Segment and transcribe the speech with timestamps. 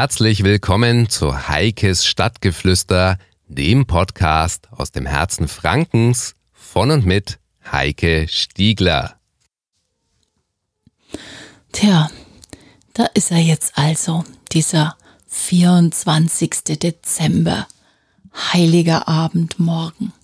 [0.00, 7.38] Herzlich willkommen zu Heikes Stadtgeflüster, dem Podcast aus dem Herzen Frankens von und mit
[7.70, 9.16] Heike Stiegler.
[11.72, 12.10] Tja,
[12.94, 16.78] da ist er jetzt also, dieser 24.
[16.78, 17.68] Dezember,
[18.54, 20.14] heiliger Abendmorgen.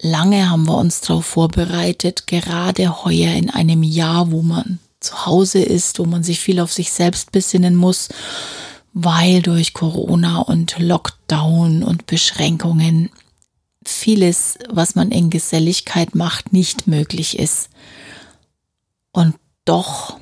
[0.00, 5.60] Lange haben wir uns darauf vorbereitet, gerade heuer in einem Jahr, wo man zu Hause
[5.60, 8.08] ist, wo man sich viel auf sich selbst besinnen muss,
[8.92, 13.10] weil durch Corona und Lockdown und Beschränkungen
[13.84, 17.70] vieles, was man in Geselligkeit macht, nicht möglich ist.
[19.12, 19.34] Und
[19.64, 20.16] doch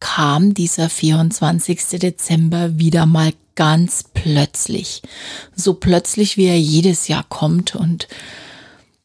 [0.00, 1.98] kam dieser 24.
[2.00, 5.02] Dezember wieder mal ganz plötzlich.
[5.54, 8.06] So plötzlich, wie er jedes Jahr kommt und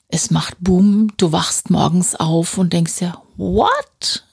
[0.10, 4.26] es macht Boom, du wachst morgens auf und denkst ja, what?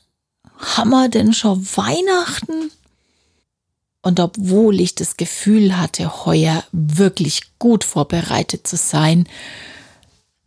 [0.79, 2.71] Haben wir denn schon Weihnachten?
[4.01, 9.29] Und obwohl ich das Gefühl hatte, heuer wirklich gut vorbereitet zu sein,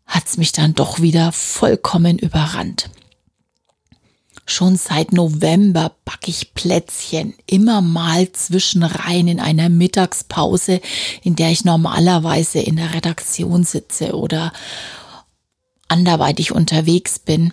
[0.06, 2.90] hat's mich dann doch wieder vollkommen überrannt.
[4.46, 10.80] Schon seit November backe ich Plätzchen, immer mal zwischenrein in einer Mittagspause,
[11.24, 14.54] in der ich normalerweise in der Redaktion sitze oder
[15.90, 17.52] anderweitig unterwegs bin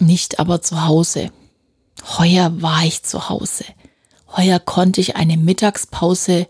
[0.00, 1.30] nicht aber zu Hause.
[2.18, 3.64] Heuer war ich zu Hause.
[4.36, 6.46] Heuer konnte ich eine Mittagspause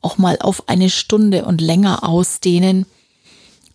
[0.00, 2.86] auch mal auf eine Stunde und länger ausdehnen,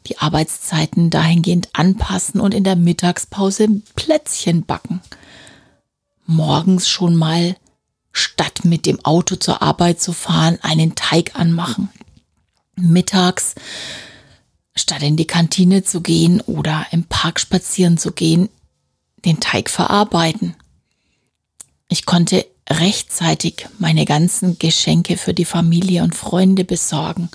[0.07, 5.01] die Arbeitszeiten dahingehend anpassen und in der Mittagspause Plätzchen backen.
[6.25, 7.55] Morgens schon mal,
[8.11, 11.89] statt mit dem Auto zur Arbeit zu fahren, einen Teig anmachen.
[12.75, 13.55] Mittags,
[14.75, 18.49] statt in die Kantine zu gehen oder im Park spazieren zu gehen,
[19.25, 20.55] den Teig verarbeiten.
[21.89, 27.29] Ich konnte rechtzeitig meine ganzen Geschenke für die Familie und Freunde besorgen.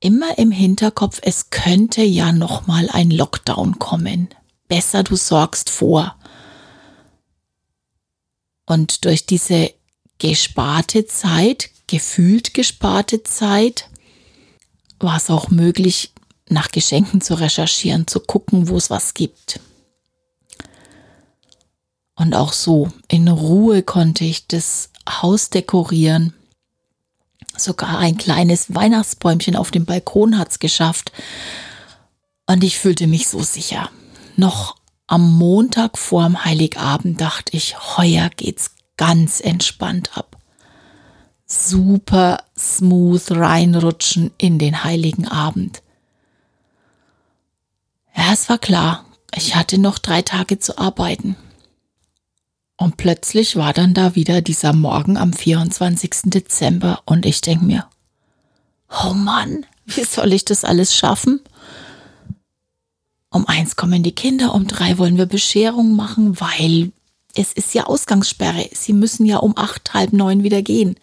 [0.00, 4.28] Immer im Hinterkopf, es könnte ja noch mal ein Lockdown kommen.
[4.68, 6.16] Besser du sorgst vor.
[8.66, 9.72] Und durch diese
[10.18, 13.88] gesparte Zeit, gefühlt gesparte Zeit,
[14.98, 16.12] war es auch möglich,
[16.48, 19.58] nach Geschenken zu recherchieren, zu gucken, wo es was gibt.
[22.14, 26.34] Und auch so in Ruhe konnte ich das Haus dekorieren.
[27.56, 31.12] Sogar ein kleines Weihnachtsbäumchen auf dem Balkon hat's geschafft.
[32.46, 33.90] Und ich fühlte mich so sicher.
[34.36, 40.36] Noch am Montag vorm Heiligabend dachte ich, heuer geht's ganz entspannt ab.
[41.46, 45.82] Super smooth reinrutschen in den heiligen Abend.
[48.16, 51.36] Ja, es war klar, ich hatte noch drei Tage zu arbeiten.
[52.82, 56.22] Und plötzlich war dann da wieder dieser Morgen am 24.
[56.24, 57.86] Dezember und ich denke mir,
[59.04, 61.40] oh Mann, wie soll ich das alles schaffen?
[63.30, 66.90] Um eins kommen die Kinder, um drei wollen wir Bescherung machen, weil
[67.36, 68.68] es ist ja Ausgangssperre.
[68.72, 70.96] Sie müssen ja um acht, halb neun wieder gehen.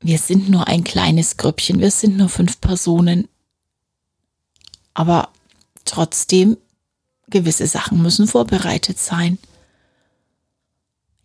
[0.00, 3.26] Wir sind nur ein kleines Grüppchen, wir sind nur fünf Personen.
[4.92, 5.30] Aber
[5.86, 6.58] trotzdem,
[7.28, 9.38] gewisse Sachen müssen vorbereitet sein.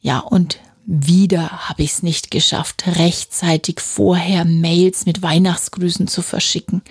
[0.02, 6.82] Ja, und wieder habe ich es nicht geschafft, rechtzeitig vorher Mails mit Weihnachtsgrüßen zu verschicken.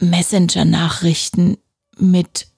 [0.00, 1.58] Messenger-Nachrichten
[1.96, 2.48] mit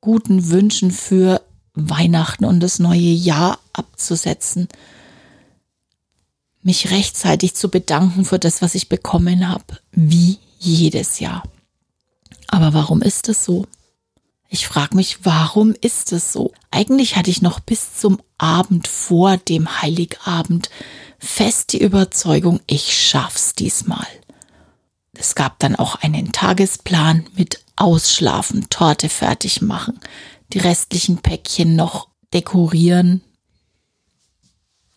[0.00, 1.42] guten Wünschen für
[1.74, 4.68] Weihnachten und das neue Jahr abzusetzen.
[6.62, 11.42] Mich rechtzeitig zu bedanken für das, was ich bekommen habe, wie jedes Jahr.
[12.48, 13.66] Aber warum ist es so?
[14.52, 16.52] Ich frage mich, warum ist es so?
[16.72, 20.70] Eigentlich hatte ich noch bis zum Abend vor dem Heiligabend
[21.20, 24.06] fest die Überzeugung, ich schaff's diesmal.
[25.12, 30.00] Es gab dann auch einen Tagesplan mit Ausschlafen, Torte fertig machen,
[30.52, 33.22] die restlichen Päckchen noch dekorieren,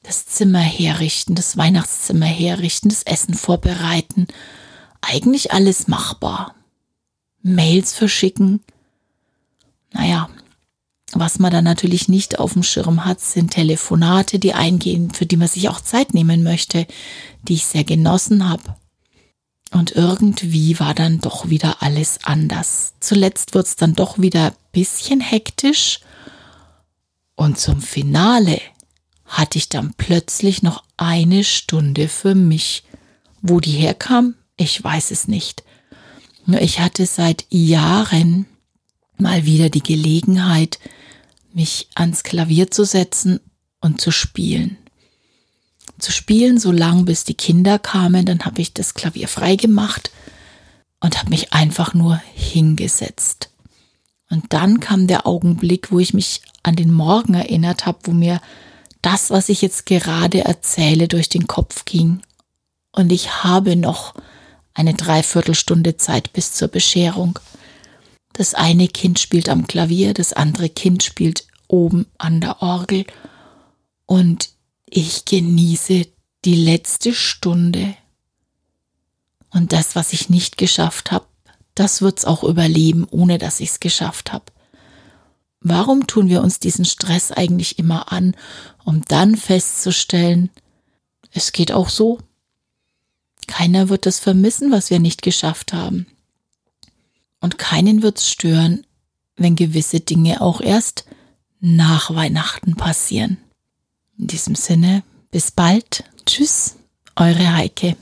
[0.02, 4.28] das Zimmer herrichten, das Weihnachtszimmer herrichten, das Essen vorbereiten.
[5.02, 6.56] Eigentlich alles machbar.
[7.42, 8.62] Mails verschicken,
[9.94, 10.30] naja,
[11.14, 15.38] was man dann natürlich nicht auf dem Schirm hat, sind Telefonate, die eingehen, für die
[15.38, 16.88] man sich auch Zeit nehmen möchte,
[17.44, 18.76] die ich sehr genossen habe.
[19.72, 22.94] Und irgendwie war dann doch wieder alles anders.
[23.00, 26.00] Zuletzt wird es dann doch wieder ein bisschen hektisch.
[27.36, 28.62] Und zum Finale
[29.26, 32.84] hatte ich dann plötzlich noch eine Stunde für mich.
[33.42, 35.64] Wo die herkam, ich weiß es nicht.
[36.46, 38.46] Nur ich hatte seit Jahren
[39.18, 40.80] mal wieder die Gelegenheit,
[41.54, 43.40] mich ans Klavier zu setzen
[43.80, 44.78] und zu spielen.
[46.00, 50.12] Zu spielen, so lang bis die Kinder kamen, dann habe ich das Klavier freigemacht
[51.00, 53.50] und habe mich einfach nur hingesetzt.
[54.30, 58.42] Und dann kam der Augenblick, wo ich mich an den Morgen erinnert habe, wo mir
[59.02, 62.22] das, was ich jetzt gerade erzähle, durch den Kopf ging.
[62.92, 64.16] Und ich habe noch
[64.74, 67.38] eine Dreiviertelstunde Zeit bis zur Bescherung.
[68.34, 73.06] Das eine Kind spielt am Klavier, das andere Kind spielt oben an der Orgel
[74.06, 74.50] und
[74.90, 76.08] ich genieße
[76.46, 77.96] die letzte Stunde.
[79.52, 81.26] Und das, was ich nicht geschafft habe,
[81.76, 84.46] das wird's auch überleben, ohne dass ich's geschafft habe.
[85.60, 88.36] Warum tun wir uns diesen Stress eigentlich immer an,
[88.84, 90.50] um dann festzustellen,
[91.32, 92.20] es geht auch so?
[93.48, 96.08] Keiner wird es vermissen, was wir nicht geschafft haben.
[97.44, 98.86] Und keinen wird es stören,
[99.36, 101.04] wenn gewisse Dinge auch erst
[101.60, 103.38] nach Weihnachten passieren.
[104.18, 106.06] In diesem Sinne, bis bald.
[106.26, 106.78] Tschüss,
[107.18, 107.98] eure Heike.